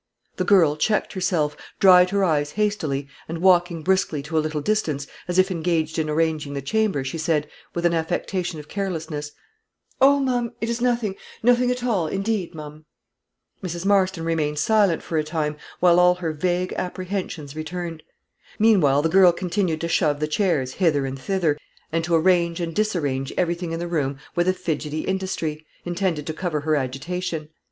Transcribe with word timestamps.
The 0.37 0.43
girl 0.45 0.77
checked 0.77 1.13
herself, 1.13 1.55
dried 1.79 2.09
her 2.09 2.23
eyes 2.23 2.53
hastily, 2.53 3.07
and 3.27 3.37
walking 3.37 3.83
briskly 3.83 4.23
to 4.23 4.35
a 4.35 4.39
little 4.41 4.59
distance, 4.59 5.05
as 5.27 5.37
if 5.37 5.51
engaged 5.51 5.99
in 5.99 6.09
arranging 6.09 6.55
the 6.55 6.61
chamber, 6.63 7.03
she 7.03 7.19
said, 7.19 7.47
with 7.75 7.85
an 7.85 7.93
affectation 7.93 8.59
of 8.59 8.67
carelessness 8.67 9.31
"Oh, 10.01 10.19
ma'am, 10.19 10.53
it 10.59 10.71
is 10.71 10.81
nothing; 10.81 11.17
nothing 11.43 11.69
at 11.69 11.83
all, 11.83 12.07
indeed, 12.07 12.55
ma'am." 12.55 12.85
Mrs. 13.63 13.85
Marston 13.85 14.25
remained 14.25 14.57
silent 14.57 15.03
for 15.03 15.19
a 15.19 15.23
time, 15.23 15.55
while 15.81 15.99
all 15.99 16.15
her 16.15 16.33
vague 16.33 16.73
apprehensions 16.77 17.55
returned. 17.55 18.01
Meantime 18.57 19.03
the 19.03 19.07
girl 19.07 19.31
continued 19.31 19.81
to 19.81 19.87
shove 19.87 20.19
the 20.19 20.27
chairs 20.27 20.71
hither 20.73 21.05
and 21.05 21.19
thither, 21.21 21.59
and 21.91 22.03
to 22.03 22.15
arrange 22.15 22.59
and 22.59 22.73
disarrange 22.73 23.31
everything 23.37 23.71
in 23.71 23.77
the 23.79 23.87
room 23.87 24.17
with 24.33 24.47
a 24.47 24.53
fidgety 24.53 25.01
industry, 25.01 25.63
intended 25.85 26.25
to 26.25 26.33
cover 26.33 26.61
her 26.61 26.75
agitation. 26.75 27.49